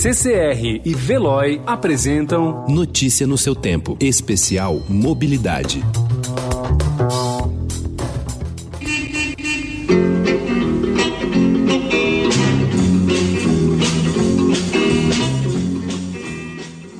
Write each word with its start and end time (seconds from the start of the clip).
CCR 0.00 0.80
e 0.82 0.94
Veloy 0.94 1.60
apresentam 1.66 2.64
Notícia 2.66 3.26
no 3.26 3.36
seu 3.36 3.54
tempo. 3.54 3.98
Especial 4.00 4.80
Mobilidade. 4.88 5.82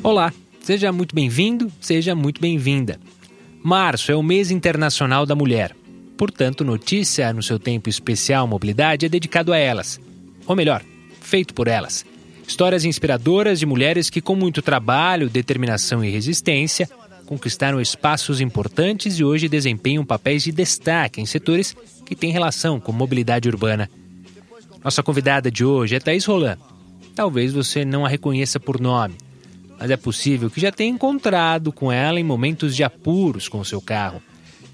Olá, 0.03 0.31
seja 0.61 0.93
muito 0.93 1.15
bem-vindo, 1.15 1.73
seja 1.81 2.15
muito 2.15 2.39
bem-vinda. 2.39 3.01
Março 3.65 4.13
é 4.13 4.15
o 4.15 4.23
mês 4.23 4.51
internacional 4.51 5.25
da 5.25 5.35
mulher. 5.35 5.75
Portanto, 6.19 6.63
notícia 6.63 7.33
no 7.33 7.43
seu 7.43 7.59
tempo 7.59 7.89
especial 7.89 8.47
mobilidade 8.47 9.07
é 9.07 9.09
dedicado 9.09 9.55
a 9.55 9.57
elas. 9.57 9.99
Ou 10.47 10.55
melhor, 10.55 10.83
feito 11.23 11.55
por 11.55 11.67
elas. 11.67 12.05
Histórias 12.51 12.85
inspiradoras 12.85 13.61
de 13.61 13.65
mulheres 13.65 14.11
que, 14.11 14.21
com 14.21 14.35
muito 14.35 14.61
trabalho, 14.61 15.31
determinação 15.31 16.05
e 16.05 16.11
resistência, 16.11 16.91
conquistaram 17.25 17.81
espaços 17.81 18.41
importantes 18.41 19.21
e 19.21 19.25
hoje 19.25 19.49
desempenham 19.49 20.05
papéis 20.05 20.43
de 20.43 20.51
destaque 20.51 21.21
em 21.21 21.27
setores 21.27 21.77
que 22.05 22.17
têm 22.17 22.33
relação 22.33 22.81
com 22.81 22.91
mobilidade 22.91 23.49
urbana. 23.49 23.89
Nossa 24.83 25.01
convidada 25.01 25.49
de 25.49 25.65
hoje 25.65 25.95
é 25.95 26.01
Thaís 26.01 26.25
Roland. 26.25 26.59
Talvez 27.15 27.53
você 27.53 27.85
não 27.85 28.05
a 28.05 28.09
reconheça 28.09 28.59
por 28.59 28.81
nome, 28.81 29.15
mas 29.79 29.89
é 29.89 29.97
possível 29.97 30.51
que 30.51 30.61
já 30.61 30.73
tenha 30.73 30.91
encontrado 30.91 31.71
com 31.71 31.93
ela 31.93 32.19
em 32.19 32.25
momentos 32.25 32.75
de 32.75 32.83
apuros 32.83 33.49
com 33.49 33.61
o 33.61 33.65
seu 33.65 33.81
carro. 33.81 34.21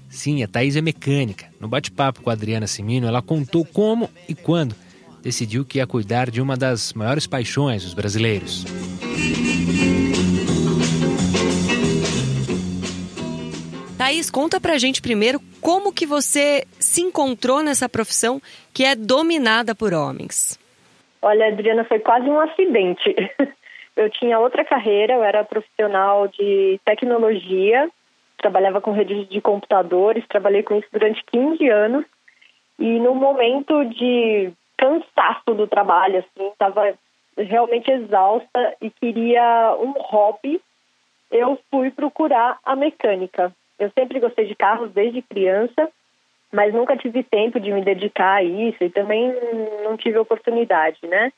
Sim, 0.09 0.41
a 0.41 0.47
Thaís 0.47 0.75
é 0.75 0.81
mecânica. 0.81 1.45
No 1.61 1.67
bate-papo 1.67 2.23
com 2.23 2.31
a 2.31 2.33
Adriana 2.33 2.65
Simino, 2.65 3.05
ela 3.05 3.21
contou 3.21 3.63
como 3.63 4.09
e 4.27 4.33
quando 4.33 4.75
decidiu 5.27 5.65
que 5.65 5.79
ia 5.79 5.85
cuidar 5.85 6.31
de 6.31 6.41
uma 6.41 6.55
das 6.55 6.93
maiores 6.93 7.27
paixões 7.27 7.83
dos 7.83 7.93
brasileiros. 7.93 8.63
Thaís, 13.97 14.31
conta 14.31 14.61
pra 14.61 14.77
gente 14.77 15.01
primeiro 15.01 15.41
como 15.59 15.91
que 15.91 16.05
você 16.05 16.63
se 16.79 17.01
encontrou 17.01 17.61
nessa 17.61 17.89
profissão 17.89 18.41
que 18.73 18.85
é 18.85 18.95
dominada 18.95 19.75
por 19.75 19.93
homens. 19.93 20.57
Olha, 21.21 21.47
Adriana, 21.47 21.83
foi 21.83 21.99
quase 21.99 22.29
um 22.29 22.39
acidente. 22.39 23.13
Eu 23.97 24.09
tinha 24.11 24.39
outra 24.39 24.63
carreira, 24.63 25.15
eu 25.15 25.23
era 25.23 25.43
profissional 25.43 26.27
de 26.27 26.79
tecnologia, 26.85 27.89
trabalhava 28.37 28.79
com 28.79 28.91
redes 28.91 29.27
de 29.27 29.41
computadores, 29.41 30.23
trabalhei 30.27 30.61
com 30.61 30.77
isso 30.77 30.87
durante 30.93 31.23
15 31.31 31.67
anos. 31.67 32.05
E 32.77 32.99
no 32.99 33.15
momento 33.15 33.83
de 33.85 34.53
cansaço 34.77 35.53
do 35.55 35.67
trabalho, 35.67 36.19
assim, 36.19 36.47
estava 36.49 36.93
realmente 37.37 37.91
exausta 37.91 38.75
e 38.81 38.89
queria 38.89 39.75
um 39.79 39.91
hobby, 39.91 40.61
eu 41.31 41.59
fui 41.69 41.91
procurar 41.91 42.59
a 42.63 42.75
mecânica. 42.75 43.53
Eu 43.77 43.91
sempre 43.91 44.19
gostei 44.19 44.45
de 44.45 44.55
carros 44.55 44.91
desde 44.91 45.21
criança, 45.21 45.89
mas 46.51 46.73
nunca 46.73 46.97
tive 46.97 47.23
tempo 47.23 47.59
de 47.59 47.71
me 47.71 47.81
dedicar 47.83 48.35
a 48.35 48.43
isso 48.43 48.83
e 48.83 48.89
também 48.89 49.33
não 49.83 49.97
tive 49.97 50.17
oportunidade, 50.17 50.99
né? 51.03 51.31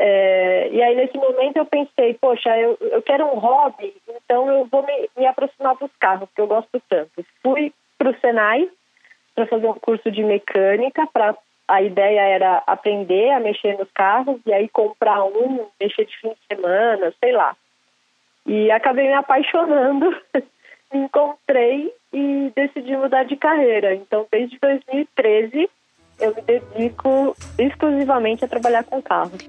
É, 0.00 0.68
e 0.70 0.80
aí, 0.80 0.94
nesse 0.94 1.16
momento, 1.18 1.56
eu 1.56 1.66
pensei, 1.66 2.14
poxa, 2.14 2.56
eu, 2.56 2.78
eu 2.80 3.02
quero 3.02 3.26
um 3.26 3.38
hobby, 3.38 3.92
então 4.08 4.48
eu 4.48 4.64
vou 4.66 4.86
me, 4.86 5.10
me 5.16 5.26
aproximar 5.26 5.74
dos 5.74 5.90
carros, 5.98 6.28
que 6.34 6.40
eu 6.40 6.46
gosto 6.46 6.80
tanto. 6.88 7.24
Fui 7.42 7.72
para 7.98 8.10
o 8.10 8.20
Senai 8.20 8.70
para 9.34 9.46
fazer 9.46 9.66
um 9.66 9.74
curso 9.74 10.10
de 10.10 10.22
mecânica, 10.22 11.06
para 11.12 11.36
a 11.68 11.82
ideia 11.82 12.20
era 12.22 12.62
aprender 12.66 13.30
a 13.30 13.40
mexer 13.40 13.76
nos 13.78 13.90
carros 13.92 14.40
e 14.46 14.52
aí 14.52 14.68
comprar 14.70 15.22
um, 15.24 15.66
mexer 15.78 16.06
de 16.06 16.18
fim 16.18 16.30
de 16.30 16.56
semana, 16.56 17.12
sei 17.22 17.32
lá. 17.32 17.54
E 18.46 18.70
acabei 18.70 19.06
me 19.06 19.12
apaixonando, 19.14 20.10
me 20.92 21.00
encontrei 21.04 21.92
e 22.12 22.50
decidi 22.56 22.96
mudar 22.96 23.24
de 23.24 23.36
carreira. 23.36 23.94
Então, 23.94 24.26
desde 24.32 24.58
2013, 24.58 25.68
eu 26.18 26.34
me 26.34 26.40
dedico 26.40 27.36
exclusivamente 27.58 28.44
a 28.44 28.48
trabalhar 28.48 28.84
com 28.84 29.02
carros. 29.02 29.46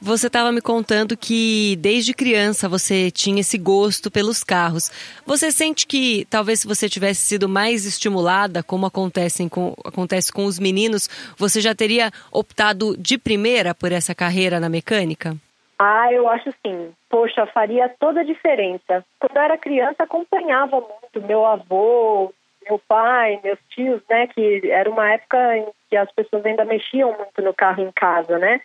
Você 0.00 0.28
estava 0.28 0.52
me 0.52 0.60
contando 0.60 1.16
que 1.16 1.76
desde 1.76 2.14
criança 2.14 2.68
você 2.68 3.10
tinha 3.10 3.40
esse 3.40 3.58
gosto 3.58 4.10
pelos 4.10 4.44
carros. 4.44 4.90
Você 5.26 5.50
sente 5.50 5.86
que 5.86 6.24
talvez 6.26 6.60
se 6.60 6.66
você 6.68 6.88
tivesse 6.88 7.22
sido 7.22 7.48
mais 7.48 7.84
estimulada, 7.84 8.62
como 8.62 8.86
acontece 8.86 9.48
com, 9.48 9.74
acontece 9.84 10.32
com 10.32 10.44
os 10.44 10.58
meninos, 10.58 11.08
você 11.36 11.60
já 11.60 11.74
teria 11.74 12.12
optado 12.30 12.96
de 12.96 13.18
primeira 13.18 13.74
por 13.74 13.90
essa 13.90 14.14
carreira 14.14 14.60
na 14.60 14.68
mecânica? 14.68 15.34
Ah, 15.78 16.12
eu 16.12 16.28
acho 16.28 16.52
sim. 16.64 16.92
Poxa, 17.10 17.46
faria 17.46 17.88
toda 17.98 18.20
a 18.20 18.24
diferença. 18.24 19.04
Quando 19.18 19.36
eu 19.36 19.42
era 19.42 19.58
criança, 19.58 20.04
acompanhava 20.04 20.80
muito 20.80 21.26
meu 21.26 21.44
avô, 21.44 22.32
meu 22.68 22.80
pai, 22.88 23.40
meus 23.42 23.58
tios, 23.70 24.00
né? 24.08 24.26
Que 24.28 24.70
era 24.70 24.90
uma 24.90 25.12
época 25.12 25.56
em 25.56 25.66
que 25.88 25.96
as 25.96 26.10
pessoas 26.12 26.44
ainda 26.44 26.64
mexiam 26.64 27.16
muito 27.16 27.42
no 27.42 27.54
carro 27.54 27.82
em 27.82 27.92
casa, 27.92 28.38
né? 28.38 28.60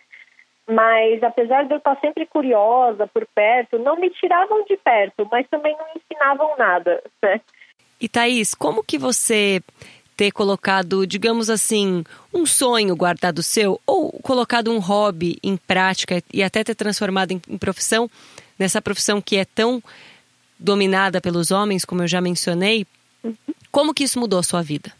Mas 0.68 1.22
apesar 1.22 1.64
de 1.64 1.72
eu 1.74 1.78
estar 1.78 1.98
sempre 2.00 2.26
curiosa 2.26 3.06
por 3.06 3.26
perto, 3.34 3.78
não 3.78 3.96
me 3.96 4.10
tiravam 4.10 4.64
de 4.64 4.76
perto, 4.76 5.28
mas 5.30 5.48
também 5.48 5.76
não 5.76 5.86
ensinavam 5.96 6.56
nada, 6.56 7.02
né? 7.22 7.40
E 8.00 8.08
Thaís, 8.08 8.54
como 8.54 8.82
que 8.82 8.96
você 8.96 9.60
ter 10.16 10.30
colocado, 10.30 11.06
digamos 11.06 11.48
assim, 11.48 12.04
um 12.32 12.44
sonho 12.44 12.94
guardado 12.94 13.42
seu, 13.42 13.80
ou 13.86 14.12
colocado 14.20 14.70
um 14.70 14.78
hobby 14.78 15.38
em 15.42 15.56
prática 15.56 16.22
e 16.32 16.42
até 16.42 16.62
ter 16.62 16.74
transformado 16.74 17.32
em, 17.32 17.40
em 17.48 17.56
profissão, 17.56 18.08
nessa 18.58 18.82
profissão 18.82 19.20
que 19.20 19.36
é 19.36 19.46
tão 19.46 19.82
dominada 20.58 21.22
pelos 21.22 21.50
homens, 21.50 21.86
como 21.86 22.02
eu 22.02 22.06
já 22.06 22.20
mencionei. 22.20 22.86
Como 23.70 23.94
que 23.94 24.04
isso 24.04 24.18
mudou 24.18 24.38
a 24.38 24.42
sua 24.42 24.62
vida? 24.62 24.90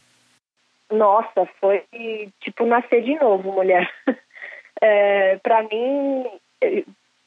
Nossa, 0.91 1.47
foi 1.60 1.84
tipo 2.41 2.66
nascer 2.66 3.03
de 3.03 3.14
novo, 3.16 3.53
mulher. 3.53 3.91
É, 4.82 5.36
para 5.42 5.62
mim, 5.64 6.25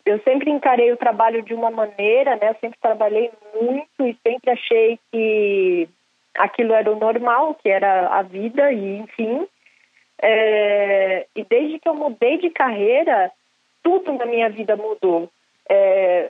eu 0.04 0.20
sempre 0.24 0.50
encarei 0.50 0.92
o 0.92 0.98
trabalho 0.98 1.44
de 1.44 1.54
uma 1.54 1.70
maneira, 1.70 2.36
né? 2.36 2.50
Eu 2.50 2.56
sempre 2.60 2.80
trabalhei 2.82 3.32
muito 3.62 4.08
e 4.08 4.18
sempre 4.28 4.50
achei 4.50 5.00
que 5.12 5.88
aquilo 6.36 6.74
era 6.74 6.92
o 6.92 6.98
normal, 7.00 7.54
que 7.56 7.70
era 7.70 8.08
a 8.08 8.24
vida 8.24 8.72
e 8.72 8.98
enfim. 8.98 9.48
É, 10.22 11.28
e 11.36 11.44
desde 11.44 11.80
que 11.80 11.88
eu 11.88 11.94
mudei 11.94 12.38
de 12.38 12.50
carreira, 12.50 13.32
tudo 13.84 14.14
na 14.14 14.26
minha 14.26 14.50
vida 14.50 14.76
mudou. 14.76 15.30
É, 15.70 16.30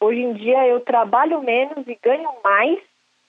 hoje 0.00 0.20
em 0.20 0.32
dia 0.34 0.66
eu 0.66 0.80
trabalho 0.80 1.42
menos 1.42 1.86
e 1.86 1.98
ganho 2.02 2.30
mais 2.42 2.78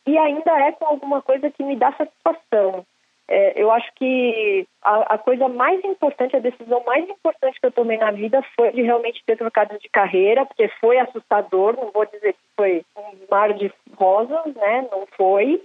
e 0.06 0.18
ainda 0.18 0.52
é 0.60 0.72
com 0.72 0.86
alguma 0.86 1.22
coisa 1.22 1.50
que 1.52 1.64
me 1.64 1.76
dá 1.76 1.92
satisfação. 1.94 2.86
É, 3.28 3.54
eu 3.56 3.72
acho 3.72 3.90
que 3.96 4.68
a, 4.82 5.16
a, 5.16 5.18
coisa 5.18 5.48
mais 5.48 5.82
importante, 5.86 6.36
a 6.36 6.40
decisão 6.40 6.84
mais 6.86 7.08
importante 7.08 7.60
que 7.62 7.66
eu 7.66 7.72
tomei 7.72 7.98
na 7.98 8.12
vida 8.12 8.44
foi 8.58 8.72
de 8.74 8.82
realmente 8.82 9.24
ter 9.26 9.38
trocado 9.38 9.80
de 9.80 9.88
carreira, 9.88 10.46
porque 10.46 10.68
foi 10.82 11.00
assustador, 11.00 11.78
não 11.78 11.92
vou 11.92 12.06
dizer 12.06 12.34
que 12.34 12.40
foi 12.58 12.84
um 12.98 13.26
mar 13.30 13.54
de 13.54 13.72
rosas, 13.96 14.54
né? 14.56 14.86
Não 14.92 15.08
foi, 15.16 15.64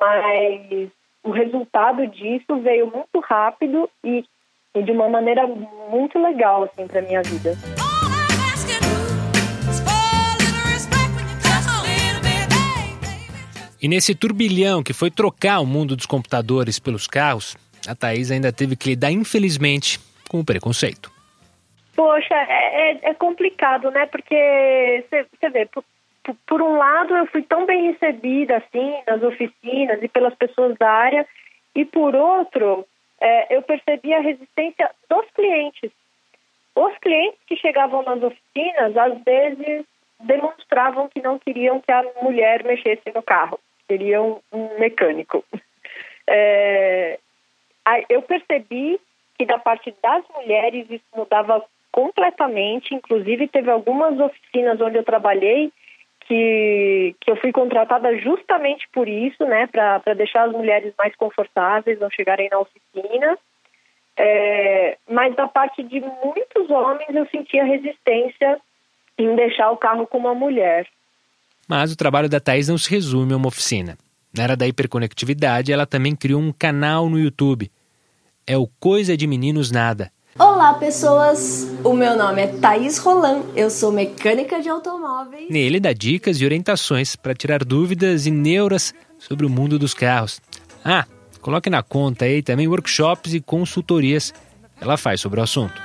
mas 0.00 0.90
o 1.22 1.30
resultado 1.30 2.06
disso 2.08 2.56
veio 2.56 2.86
muito 2.86 3.20
rápido 3.20 3.88
e, 4.02 4.24
e 4.74 4.82
de 4.82 4.90
uma 4.90 5.08
maneira 5.08 5.46
muito 5.46 6.18
legal, 6.18 6.64
assim, 6.64 6.88
para 6.88 7.02
minha 7.02 7.22
vida. 7.22 7.52
E 13.80 13.88
nesse 13.88 14.14
turbilhão 14.14 14.82
que 14.82 14.92
foi 14.92 15.10
trocar 15.10 15.60
o 15.60 15.66
mundo 15.66 15.94
dos 15.94 16.06
computadores 16.06 16.78
pelos 16.78 17.06
carros, 17.06 17.56
a 17.86 17.94
Thaís 17.94 18.30
ainda 18.30 18.52
teve 18.52 18.76
que 18.76 18.90
lidar, 18.90 19.10
infelizmente, 19.10 20.00
com 20.28 20.40
o 20.40 20.44
preconceito. 20.44 21.10
Poxa, 21.94 22.34
é, 22.34 22.90
é, 22.90 23.10
é 23.10 23.14
complicado, 23.14 23.90
né? 23.90 24.06
Porque 24.06 25.04
você 25.10 25.50
vê, 25.50 25.66
por, 25.66 25.84
por, 26.46 26.60
um 26.60 26.76
lado 26.76 27.16
eu 27.16 27.26
fui 27.26 27.42
tão 27.42 27.64
bem 27.64 27.90
recebida 27.92 28.58
assim 28.58 28.94
nas 29.06 29.22
oficinas 29.22 30.02
e 30.02 30.08
pelas 30.08 30.34
pessoas 30.34 30.76
da 30.78 30.90
área, 30.90 31.26
e 31.74 31.84
por 31.84 32.14
outro 32.14 32.86
é, 33.20 33.56
eu 33.56 33.62
percebi 33.62 34.12
a 34.12 34.20
resistência 34.20 34.90
dos 35.08 35.24
clientes. 35.34 35.90
Os 36.74 36.96
clientes 36.98 37.40
que 37.46 37.56
chegavam 37.56 38.02
nas 38.02 38.22
oficinas, 38.22 38.96
às 38.96 39.22
vezes 39.24 39.86
demonstravam 40.20 41.08
que 41.08 41.22
não 41.22 41.38
queriam 41.38 41.80
que 41.80 41.90
a 41.90 42.04
mulher 42.22 42.62
mexesse 42.64 43.10
no 43.14 43.22
carro, 43.22 43.58
queriam 43.88 44.40
um 44.52 44.78
mecânico. 44.78 45.44
É, 46.28 47.20
eu 48.08 48.20
percebi 48.20 48.98
que 49.38 49.46
da 49.46 49.60
parte 49.60 49.94
das 50.02 50.24
mulheres 50.34 50.90
isso 50.90 51.04
mudava 51.14 51.64
completamente, 51.92 52.92
inclusive 52.92 53.46
teve 53.46 53.70
algumas 53.70 54.18
oficinas 54.18 54.80
onde 54.80 54.98
eu 54.98 55.04
trabalhei 55.04 55.72
que, 56.26 57.14
que 57.20 57.30
eu 57.30 57.36
fui 57.36 57.52
contratada 57.52 58.16
justamente 58.18 58.88
por 58.92 59.08
isso, 59.08 59.44
né, 59.44 59.66
para 59.68 60.14
deixar 60.14 60.48
as 60.48 60.52
mulheres 60.52 60.92
mais 60.98 61.14
confortáveis 61.16 62.02
ao 62.02 62.10
chegarem 62.10 62.48
na 62.50 62.58
oficina. 62.58 63.38
É, 64.18 64.96
mas 65.08 65.34
da 65.34 65.46
parte 65.46 65.82
de 65.82 66.00
muitos 66.00 66.70
homens 66.70 67.14
eu 67.14 67.26
sentia 67.26 67.64
resistência 67.64 68.58
em 69.18 69.34
deixar 69.36 69.70
o 69.70 69.76
carro 69.76 70.06
com 70.06 70.18
uma 70.18 70.34
mulher. 70.34 70.86
Mas 71.68 71.90
o 71.90 71.96
trabalho 71.96 72.28
da 72.28 72.38
Thais 72.38 72.68
não 72.68 72.78
se 72.78 72.88
resume 72.88 73.32
a 73.32 73.36
uma 73.36 73.48
oficina. 73.48 73.98
Na 74.32 74.44
era 74.44 74.56
da 74.56 74.66
hiperconectividade, 74.66 75.72
ela 75.72 75.86
também 75.86 76.14
criou 76.14 76.40
um 76.40 76.52
canal 76.52 77.08
no 77.08 77.18
YouTube. 77.18 77.70
É 78.46 78.56
o 78.56 78.68
Coisa 78.78 79.16
de 79.16 79.26
Meninos 79.26 79.70
Nada. 79.70 80.12
Olá, 80.38 80.74
pessoas! 80.74 81.66
O 81.82 81.94
meu 81.94 82.16
nome 82.16 82.42
é 82.42 82.46
Thaís 82.46 82.98
Roland, 82.98 83.42
eu 83.56 83.70
sou 83.70 83.90
mecânica 83.90 84.60
de 84.60 84.68
automóveis. 84.68 85.48
Nele 85.50 85.80
dá 85.80 85.94
dicas 85.94 86.40
e 86.40 86.44
orientações 86.44 87.16
para 87.16 87.34
tirar 87.34 87.64
dúvidas 87.64 88.26
e 88.26 88.30
neuras 88.30 88.94
sobre 89.18 89.46
o 89.46 89.50
mundo 89.50 89.78
dos 89.78 89.94
carros. 89.94 90.40
Ah, 90.84 91.06
coloque 91.40 91.70
na 91.70 91.82
conta 91.82 92.26
aí 92.26 92.42
também 92.42 92.68
workshops 92.68 93.32
e 93.32 93.40
consultorias 93.40 94.30
que 94.76 94.84
ela 94.84 94.98
faz 94.98 95.22
sobre 95.22 95.40
o 95.40 95.42
assunto. 95.42 95.80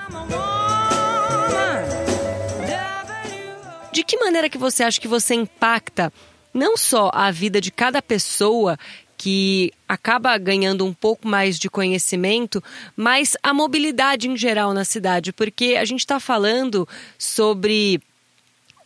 Que 4.11 4.17
maneira 4.17 4.49
que 4.49 4.57
você 4.57 4.83
acha 4.83 4.99
que 4.99 5.07
você 5.07 5.33
impacta 5.35 6.11
não 6.53 6.75
só 6.75 7.09
a 7.13 7.31
vida 7.31 7.61
de 7.61 7.71
cada 7.71 8.01
pessoa 8.01 8.77
que 9.17 9.71
acaba 9.87 10.37
ganhando 10.37 10.85
um 10.85 10.93
pouco 10.93 11.29
mais 11.29 11.57
de 11.57 11.69
conhecimento, 11.69 12.61
mas 12.93 13.37
a 13.41 13.53
mobilidade 13.53 14.27
em 14.27 14.35
geral 14.35 14.73
na 14.73 14.83
cidade, 14.83 15.31
porque 15.31 15.77
a 15.79 15.85
gente 15.85 16.01
está 16.01 16.19
falando 16.19 16.85
sobre 17.17 18.01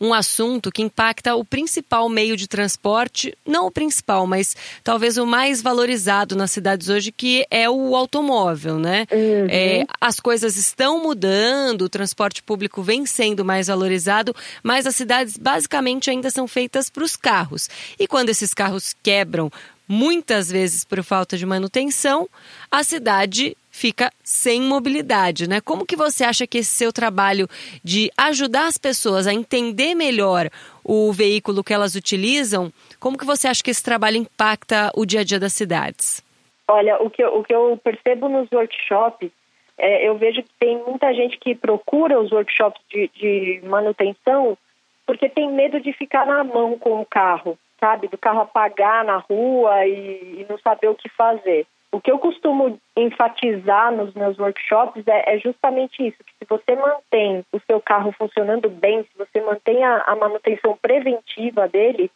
um 0.00 0.12
assunto 0.12 0.70
que 0.70 0.82
impacta 0.82 1.34
o 1.34 1.44
principal 1.44 2.08
meio 2.08 2.36
de 2.36 2.46
transporte, 2.46 3.36
não 3.46 3.66
o 3.66 3.70
principal, 3.70 4.26
mas 4.26 4.56
talvez 4.84 5.16
o 5.16 5.26
mais 5.26 5.62
valorizado 5.62 6.36
nas 6.36 6.50
cidades 6.50 6.88
hoje, 6.88 7.10
que 7.12 7.46
é 7.50 7.68
o 7.68 7.96
automóvel, 7.96 8.78
né? 8.78 9.06
Uhum. 9.10 9.46
É, 9.48 9.84
as 10.00 10.20
coisas 10.20 10.56
estão 10.56 11.02
mudando, 11.02 11.82
o 11.82 11.88
transporte 11.88 12.42
público 12.42 12.82
vem 12.82 13.06
sendo 13.06 13.44
mais 13.44 13.68
valorizado, 13.68 14.34
mas 14.62 14.86
as 14.86 14.96
cidades 14.96 15.36
basicamente 15.36 16.10
ainda 16.10 16.30
são 16.30 16.46
feitas 16.46 16.90
para 16.90 17.04
os 17.04 17.16
carros. 17.16 17.68
E 17.98 18.06
quando 18.06 18.28
esses 18.28 18.52
carros 18.52 18.94
quebram, 19.02 19.50
muitas 19.88 20.50
vezes 20.50 20.84
por 20.84 21.02
falta 21.02 21.36
de 21.36 21.46
manutenção, 21.46 22.28
a 22.70 22.82
cidade 22.82 23.56
fica 23.76 24.10
sem 24.24 24.62
mobilidade, 24.62 25.46
né? 25.46 25.60
Como 25.60 25.84
que 25.84 25.96
você 25.96 26.24
acha 26.24 26.46
que 26.46 26.58
esse 26.58 26.70
seu 26.70 26.90
trabalho 26.90 27.46
de 27.84 28.10
ajudar 28.16 28.68
as 28.68 28.78
pessoas 28.78 29.26
a 29.26 29.34
entender 29.34 29.94
melhor 29.94 30.48
o 30.82 31.12
veículo 31.12 31.62
que 31.62 31.74
elas 31.74 31.94
utilizam, 31.94 32.72
como 32.98 33.18
que 33.18 33.26
você 33.26 33.46
acha 33.46 33.62
que 33.62 33.70
esse 33.70 33.84
trabalho 33.84 34.16
impacta 34.16 34.90
o 34.96 35.04
dia 35.04 35.20
a 35.20 35.24
dia 35.24 35.38
das 35.38 35.52
cidades? 35.52 36.24
Olha, 36.66 36.96
o 37.02 37.10
que 37.10 37.22
eu, 37.22 37.36
o 37.36 37.44
que 37.44 37.54
eu 37.54 37.78
percebo 37.84 38.30
nos 38.30 38.50
workshops, 38.50 39.30
é, 39.76 40.08
eu 40.08 40.16
vejo 40.16 40.42
que 40.42 40.54
tem 40.58 40.82
muita 40.82 41.12
gente 41.12 41.36
que 41.38 41.54
procura 41.54 42.18
os 42.18 42.32
workshops 42.32 42.80
de, 42.90 43.10
de 43.14 43.60
manutenção 43.62 44.56
porque 45.04 45.28
tem 45.28 45.52
medo 45.52 45.78
de 45.80 45.92
ficar 45.92 46.26
na 46.26 46.42
mão 46.42 46.78
com 46.78 46.98
o 46.98 47.04
carro, 47.06 47.58
sabe? 47.78 48.08
Do 48.08 48.16
carro 48.16 48.40
apagar 48.40 49.04
na 49.04 49.18
rua 49.18 49.86
e, 49.86 50.40
e 50.40 50.46
não 50.48 50.58
saber 50.58 50.88
o 50.88 50.94
que 50.94 51.10
fazer. 51.10 51.66
O 51.92 52.00
que 52.00 52.10
eu 52.10 52.18
costumo 52.18 52.78
enfatizar 52.96 53.92
nos 53.92 54.12
meus 54.14 54.38
workshops 54.38 55.06
é, 55.06 55.34
é, 55.34 55.38
justamente 55.38 56.06
isso, 56.06 56.18
que 56.24 56.32
se 56.38 56.44
você 56.48 56.74
mantém 56.74 57.44
o 57.52 57.60
seu 57.60 57.80
carro 57.80 58.12
funcionando 58.12 58.68
bem, 58.68 59.02
se 59.02 59.16
você 59.16 59.40
mantém 59.40 59.82
a, 59.84 60.02
a 60.02 60.16
manutenção 60.16 60.76
preventiva 60.80 61.68
dele, 61.68 62.10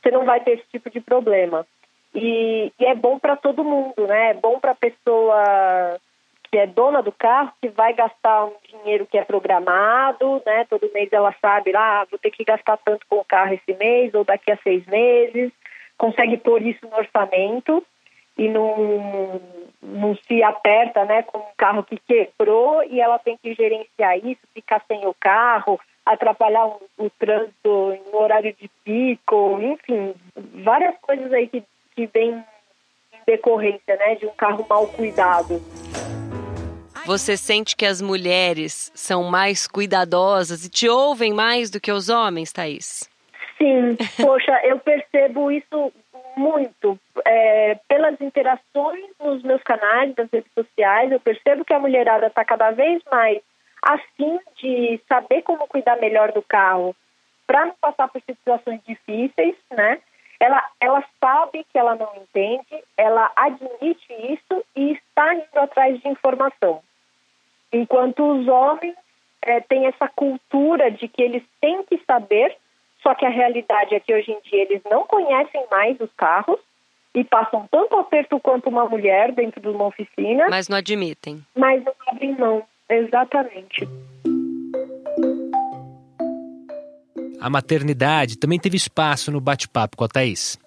você 0.00 0.10
não 0.10 0.24
vai 0.24 0.40
ter 0.40 0.52
esse 0.52 0.64
tipo 0.70 0.90
de 0.90 1.00
problema. 1.00 1.66
E, 2.14 2.72
e 2.78 2.84
é 2.84 2.94
bom 2.94 3.18
para 3.18 3.34
todo 3.34 3.64
mundo, 3.64 4.06
né? 4.06 4.30
É 4.30 4.34
bom 4.34 4.60
para 4.60 4.70
a 4.72 4.76
pessoa 4.76 5.98
que 6.50 6.58
é 6.58 6.66
dona 6.66 7.02
do 7.02 7.10
carro, 7.10 7.50
que 7.60 7.68
vai 7.68 7.92
gastar 7.94 8.44
um 8.44 8.54
dinheiro 8.68 9.06
que 9.06 9.18
é 9.18 9.24
programado, 9.24 10.40
né? 10.46 10.64
Todo 10.70 10.92
mês 10.92 11.12
ela 11.12 11.34
sabe, 11.40 11.72
lá, 11.72 12.02
ah, 12.02 12.06
vou 12.08 12.18
ter 12.18 12.30
que 12.30 12.44
gastar 12.44 12.76
tanto 12.76 13.04
com 13.08 13.16
o 13.16 13.24
carro 13.24 13.54
esse 13.54 13.76
mês 13.76 14.14
ou 14.14 14.22
daqui 14.22 14.52
a 14.52 14.56
seis 14.58 14.86
meses, 14.86 15.50
consegue 15.98 16.36
pôr 16.36 16.62
isso 16.62 16.86
no 16.86 16.96
orçamento 16.96 17.84
e 18.36 18.48
não, 18.48 19.40
não 19.82 20.16
se 20.16 20.42
aperta 20.42 21.04
né, 21.04 21.22
com 21.22 21.38
um 21.38 21.54
carro 21.56 21.84
que 21.84 21.98
quebrou 22.06 22.82
e 22.84 23.00
ela 23.00 23.18
tem 23.18 23.36
que 23.36 23.54
gerenciar 23.54 24.18
isso, 24.18 24.40
ficar 24.52 24.82
sem 24.88 25.06
o 25.06 25.14
carro, 25.18 25.78
atrapalhar 26.04 26.66
o, 26.66 26.80
o 26.98 27.10
trânsito 27.10 27.98
no 28.12 28.18
horário 28.18 28.54
de 28.54 28.68
pico, 28.84 29.58
enfim, 29.60 30.14
várias 30.62 30.96
coisas 31.00 31.32
aí 31.32 31.48
que, 31.48 31.62
que 31.94 32.06
vêm 32.06 32.32
em 32.32 33.18
decorrência 33.26 33.96
né, 33.96 34.16
de 34.16 34.26
um 34.26 34.34
carro 34.34 34.66
mal 34.68 34.86
cuidado. 34.88 35.62
Você 37.06 37.36
sente 37.36 37.76
que 37.76 37.84
as 37.84 38.00
mulheres 38.00 38.90
são 38.94 39.24
mais 39.24 39.66
cuidadosas 39.68 40.64
e 40.64 40.70
te 40.70 40.88
ouvem 40.88 41.34
mais 41.34 41.70
do 41.70 41.78
que 41.78 41.92
os 41.92 42.08
homens, 42.08 42.50
Thaís? 42.50 43.08
Sim, 43.58 43.96
poxa, 44.16 44.58
eu 44.64 44.78
percebo 44.78 45.50
isso 45.50 45.92
muito 46.36 46.98
é, 47.24 47.76
pelas 47.88 48.20
interações 48.20 49.10
nos 49.20 49.42
meus 49.42 49.62
canais, 49.62 50.14
das 50.14 50.30
redes 50.30 50.52
sociais. 50.52 51.10
Eu 51.10 51.20
percebo 51.20 51.64
que 51.64 51.72
a 51.72 51.78
mulherada 51.78 52.26
está 52.26 52.44
cada 52.44 52.70
vez 52.70 53.02
mais 53.10 53.40
assim 53.82 54.38
de 54.56 55.00
saber 55.06 55.42
como 55.42 55.68
cuidar 55.68 55.96
melhor 56.00 56.32
do 56.32 56.42
carro 56.42 56.96
para 57.46 57.66
não 57.66 57.74
passar 57.80 58.08
por 58.08 58.20
situações 58.22 58.80
difíceis, 58.86 59.54
né? 59.70 60.00
Ela, 60.40 60.62
ela 60.80 61.04
sabe 61.20 61.64
que 61.70 61.78
ela 61.78 61.94
não 61.94 62.10
entende, 62.16 62.82
ela 62.96 63.30
admite 63.36 64.12
isso 64.12 64.64
e 64.74 64.92
está 64.92 65.34
indo 65.34 65.58
atrás 65.58 66.00
de 66.00 66.08
informação. 66.08 66.82
Enquanto 67.72 68.22
os 68.24 68.48
homens 68.48 68.96
é, 69.42 69.60
têm 69.60 69.86
essa 69.86 70.08
cultura 70.08 70.90
de 70.90 71.06
que 71.06 71.22
eles 71.22 71.42
têm 71.60 71.82
que 71.84 71.98
saber 72.06 72.56
só 73.04 73.14
que 73.14 73.26
a 73.26 73.28
realidade 73.28 73.94
é 73.94 74.00
que 74.00 74.14
hoje 74.14 74.32
em 74.32 74.40
dia 74.50 74.62
eles 74.62 74.80
não 74.90 75.06
conhecem 75.06 75.64
mais 75.70 76.00
os 76.00 76.10
carros 76.16 76.58
e 77.14 77.22
passam 77.22 77.68
tanto 77.70 77.94
aperto 77.96 78.40
quanto 78.40 78.70
uma 78.70 78.88
mulher 78.88 79.30
dentro 79.30 79.60
de 79.60 79.68
uma 79.68 79.86
oficina. 79.86 80.46
Mas 80.48 80.68
não 80.68 80.78
admitem. 80.78 81.44
Mas 81.54 81.84
não 81.84 81.92
abrem 82.08 82.34
mão, 82.36 82.62
exatamente. 82.88 83.86
A 87.38 87.50
maternidade 87.50 88.38
também 88.38 88.58
teve 88.58 88.78
espaço 88.78 89.30
no 89.30 89.38
bate-papo 89.38 89.98
com 89.98 90.04
a 90.04 90.08
Thaís. 90.08 90.58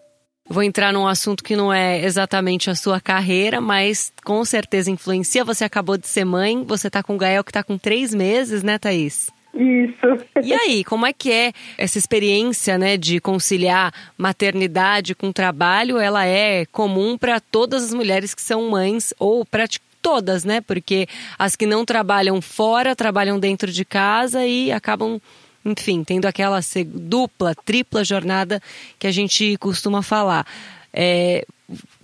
Vou 0.48 0.62
entrar 0.62 0.94
num 0.94 1.08
assunto 1.08 1.44
que 1.44 1.56
não 1.56 1.74
é 1.74 2.06
exatamente 2.06 2.70
a 2.70 2.76
sua 2.76 3.02
carreira, 3.02 3.60
mas 3.60 4.14
com 4.24 4.46
certeza 4.46 4.92
influencia. 4.92 5.44
Você 5.44 5.66
acabou 5.66 5.98
de 5.98 6.08
ser 6.08 6.24
mãe, 6.24 6.64
você 6.64 6.88
está 6.88 7.02
com 7.02 7.16
o 7.16 7.18
Gael 7.18 7.44
que 7.44 7.50
está 7.50 7.64
com 7.64 7.78
três 7.80 8.14
meses, 8.14 8.62
né, 8.62 8.78
Thaís? 8.78 9.30
Isso. 9.58 10.26
E 10.44 10.54
aí, 10.54 10.84
como 10.84 11.06
é 11.06 11.12
que 11.12 11.32
é 11.32 11.52
essa 11.78 11.98
experiência, 11.98 12.78
né, 12.78 12.96
de 12.96 13.20
conciliar 13.20 13.92
maternidade 14.18 15.16
com 15.16 15.32
trabalho? 15.32 15.98
Ela 15.98 16.26
é 16.26 16.66
comum 16.68 17.18
para 17.18 17.40
todas 17.40 17.84
as 17.84 17.94
mulheres 17.94 18.36
que 18.36 18.42
são 18.42 18.70
mães 18.70 19.14
ou 19.18 19.44
praticamente 19.44 19.88
todas, 20.00 20.46
né? 20.46 20.62
Porque 20.62 21.08
as 21.38 21.56
que 21.56 21.66
não 21.66 21.84
trabalham 21.84 22.42
fora 22.42 22.96
trabalham 22.96 23.38
dentro 23.38 23.70
de 23.70 23.84
casa 23.84 24.46
e 24.46 24.72
acabam, 24.72 25.20
enfim, 25.66 26.02
tendo 26.04 26.26
aquela 26.26 26.60
dupla, 26.86 27.54
tripla 27.66 28.06
jornada 28.06 28.62
que 28.98 29.08
a 29.08 29.12
gente 29.12 29.58
costuma 29.58 30.02
falar. 30.02 30.46
É, 30.94 31.46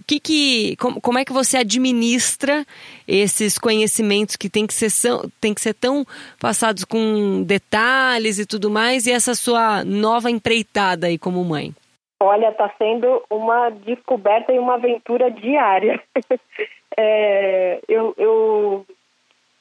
que 0.03 0.19
que, 0.19 0.75
como, 0.77 1.01
como 1.01 1.17
é 1.17 1.25
que 1.25 1.33
você 1.33 1.57
administra 1.57 2.65
esses 3.07 3.57
conhecimentos 3.57 4.35
que 4.35 4.49
tem 4.49 4.67
que, 4.67 4.73
ser, 4.73 4.89
tem 5.39 5.53
que 5.53 5.61
ser 5.61 5.73
tão 5.73 6.05
passados 6.39 6.83
com 6.83 7.43
detalhes 7.43 8.39
e 8.39 8.45
tudo 8.45 8.69
mais, 8.69 9.07
e 9.07 9.11
essa 9.11 9.33
sua 9.35 9.83
nova 9.83 10.29
empreitada 10.29 11.07
aí 11.07 11.17
como 11.17 11.43
mãe? 11.43 11.73
Olha, 12.19 12.49
está 12.49 12.71
sendo 12.77 13.21
uma 13.29 13.69
descoberta 13.69 14.53
e 14.53 14.59
uma 14.59 14.75
aventura 14.75 15.29
diária. 15.29 16.01
é, 16.97 17.81
eu, 17.87 18.13
eu, 18.17 18.85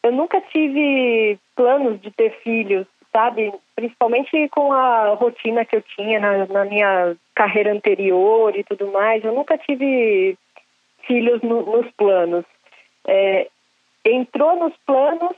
eu 0.03 0.13
nunca 0.13 0.41
tive 0.41 1.39
planos 1.57 2.01
de 2.01 2.11
ter 2.13 2.31
filhos, 2.43 2.87
sabe? 3.13 3.53
Principalmente 3.77 4.49
com 4.49 4.73
a 4.73 5.15
rotina 5.15 5.65
que 5.65 5.77
eu 5.77 5.83
tinha 5.83 6.19
na, 6.19 6.47
na 6.47 6.65
minha 6.65 7.15
carreira 7.35 7.73
anterior 7.73 8.57
e 8.57 8.65
tudo 8.65 8.91
mais. 8.91 9.23
Eu 9.25 9.35
nunca 9.35 9.59
tive 9.59 10.37
filhos 11.07 11.43
no, 11.43 11.63
nos 11.63 11.91
planos. 11.93 12.45
É, 13.07 13.49
entrou 14.05 14.57
nos 14.57 14.77
planos 14.87 15.37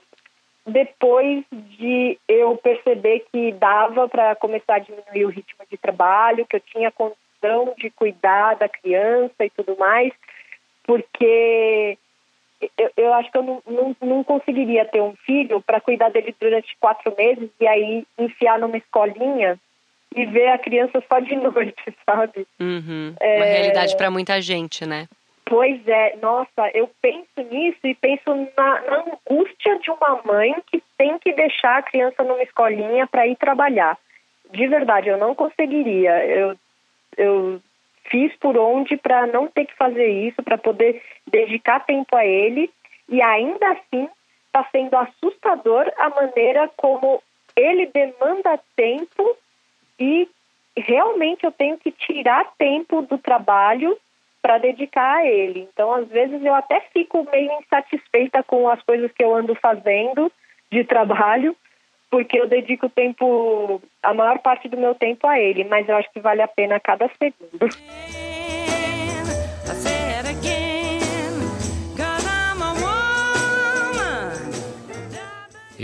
depois 0.67 1.45
de 1.53 2.19
eu 2.27 2.57
perceber 2.57 3.27
que 3.31 3.53
dava 3.53 4.09
para 4.09 4.35
começar 4.37 4.77
a 4.77 4.79
diminuir 4.79 5.25
o 5.27 5.29
ritmo 5.29 5.65
de 5.71 5.77
trabalho, 5.77 6.47
que 6.47 6.57
eu 6.57 6.61
tinha 6.61 6.91
condição 6.91 7.75
de 7.77 7.91
cuidar 7.91 8.55
da 8.57 8.69
criança 8.69 9.45
e 9.45 9.51
tudo 9.51 9.77
mais, 9.77 10.13
porque 10.85 11.99
eu, 12.77 12.91
eu 12.97 13.15
acho 13.15 13.31
que 13.31 13.39
eu 13.39 13.43
não, 13.43 13.63
não, 13.67 13.97
não 14.01 14.25
conseguiria 14.25 14.85
ter 14.85 15.01
um 15.01 15.15
filho 15.25 15.61
para 15.61 15.81
cuidar 15.81 16.11
dele 16.11 16.35
durante 16.41 16.77
quatro 16.79 17.15
meses 17.17 17.51
e 17.61 17.67
aí 17.67 18.07
enfiar 18.19 18.59
numa 18.59 18.77
escolinha 18.77 19.59
e 20.15 20.25
ver 20.27 20.49
a 20.49 20.59
criança 20.59 21.03
só 21.09 21.19
de 21.19 21.35
noite, 21.37 21.97
sabe? 22.07 22.47
Uhum. 22.61 23.15
É... 23.21 23.37
Uma 23.37 23.45
realidade 23.45 23.97
para 23.97 24.11
muita 24.11 24.41
gente, 24.41 24.87
né? 24.87 25.09
Pois 25.47 25.87
é, 25.87 26.17
nossa, 26.23 26.71
eu 26.73 26.91
penso 27.03 27.43
nisso 27.51 27.81
e 27.85 27.95
penso 27.95 28.35
na, 28.57 28.81
na, 28.81 29.05
angústia 29.29 29.79
de 29.79 29.91
uma 29.91 30.23
mãe 30.25 30.55
que 30.71 30.83
tem 30.97 31.19
que 31.19 31.35
deixar 31.35 31.79
a 31.79 31.83
criança 31.83 32.23
numa 32.25 32.43
escolinha 32.43 33.07
para 33.07 33.27
ir 33.27 33.37
trabalhar. 33.37 33.99
De 34.51 34.67
verdade, 34.67 35.09
eu 35.09 35.19
não 35.19 35.35
conseguiria. 35.35 36.25
Eu, 36.25 36.57
eu 37.19 37.61
fiz 38.11 38.35
por 38.37 38.57
onde 38.57 38.97
para 38.97 39.27
não 39.27 39.47
ter 39.47 39.67
que 39.67 39.77
fazer 39.77 40.07
isso, 40.07 40.43
para 40.43 40.57
poder 40.57 41.03
dedicar 41.35 41.81
tempo 41.81 42.15
a 42.15 42.25
ele 42.25 42.71
e 43.09 43.21
ainda 43.21 43.73
assim 43.73 44.09
está 44.47 44.65
sendo 44.71 44.95
assustador 44.97 45.91
a 45.99 46.09
maneira 46.11 46.71
como 46.77 47.21
ele 47.57 47.87
demanda 47.87 48.61
tempo 48.77 49.37
e 49.99 50.29
realmente 50.77 51.45
eu 51.45 51.51
tenho 51.51 51.77
que 51.77 51.91
tirar 51.91 52.53
tempo 52.57 53.03
do 53.03 53.19
trabalho 53.19 53.99
para 54.41 54.59
dedicar 54.59 55.17
a 55.17 55.27
ele. 55.27 55.69
Então, 55.73 55.93
às 55.93 56.07
vezes, 56.09 56.45
eu 56.45 56.55
até 56.55 56.81
fico 56.93 57.27
meio 57.33 57.51
insatisfeita 57.61 58.43
com 58.45 58.69
as 58.69 58.81
coisas 58.83 59.11
que 59.13 59.25
eu 59.25 59.35
ando 59.35 59.55
fazendo 59.57 60.31
de 60.71 60.85
trabalho, 60.85 61.57
porque 62.11 62.39
eu 62.39 62.47
dedico 62.47 62.89
tempo, 62.89 63.83
a 64.03 64.15
maior 64.15 64.39
parte 64.39 64.69
do 64.69 64.77
meu 64.77 64.95
tempo 64.95 65.27
a 65.27 65.41
ele, 65.41 65.65
mas 65.65 65.89
eu 65.89 65.97
acho 65.97 66.13
que 66.13 66.21
vale 66.21 66.43
a 66.43 66.49
pena 66.49 66.79
cada 66.79 67.09
segundo. 67.19 67.69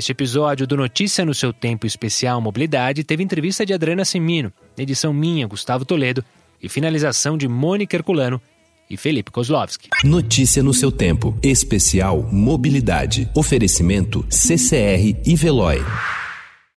Este 0.01 0.13
episódio 0.13 0.67
do 0.67 0.79
Notícia 0.79 1.27
no 1.27 1.35
seu 1.35 1.53
tempo 1.53 1.87
especial 1.87 2.41
Mobilidade 2.41 3.05
teve 3.05 3.23
entrevista 3.23 3.67
de 3.67 3.75
Adriana 3.75 4.03
Semino, 4.03 4.51
edição 4.79 5.13
minha, 5.13 5.47
Gustavo 5.47 5.85
Toledo, 5.85 6.25
e 6.63 6.71
finalização 6.71 7.37
de 7.37 7.47
Mônica 7.47 7.97
Herculano 7.97 8.41
e 8.89 8.97
Felipe 8.97 9.31
Kozlovski. 9.31 9.91
Notícia 10.03 10.63
no 10.63 10.73
seu 10.73 10.91
tempo, 10.91 11.37
especial 11.43 12.27
Mobilidade. 12.33 13.29
Oferecimento 13.35 14.25
CCR 14.31 15.21
e 15.23 15.37
Veloy. 15.37 15.85